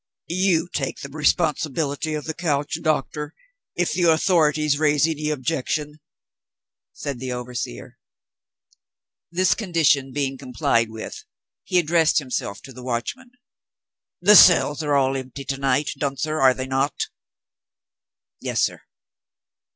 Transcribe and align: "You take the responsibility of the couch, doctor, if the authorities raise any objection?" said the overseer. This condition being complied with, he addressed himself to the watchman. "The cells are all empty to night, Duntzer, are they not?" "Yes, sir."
"You 0.29 0.67
take 0.67 1.01
the 1.01 1.09
responsibility 1.09 2.15
of 2.15 2.25
the 2.25 2.33
couch, 2.33 2.79
doctor, 2.81 3.35
if 3.75 3.93
the 3.93 4.05
authorities 4.09 4.79
raise 4.79 5.07
any 5.07 5.29
objection?" 5.29 5.99
said 6.91 7.19
the 7.19 7.31
overseer. 7.31 7.99
This 9.29 9.53
condition 9.53 10.11
being 10.11 10.39
complied 10.39 10.89
with, 10.89 11.23
he 11.65 11.77
addressed 11.77 12.17
himself 12.17 12.63
to 12.63 12.73
the 12.73 12.81
watchman. 12.81 13.29
"The 14.21 14.35
cells 14.35 14.81
are 14.81 14.95
all 14.95 15.15
empty 15.15 15.43
to 15.45 15.57
night, 15.59 15.91
Duntzer, 15.95 16.41
are 16.41 16.55
they 16.55 16.65
not?" 16.65 17.03
"Yes, 18.39 18.63
sir." 18.63 18.81